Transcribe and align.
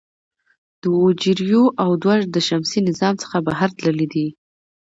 د 0.81 0.83
وویجر 0.95 1.37
یو 1.51 1.63
او 1.83 1.89
دوه 2.01 2.15
د 2.33 2.35
شمسي 2.47 2.79
نظام 2.89 3.13
څخه 3.23 3.37
بهر 3.47 3.69
تللي 3.79 4.07
دي. 4.13 4.27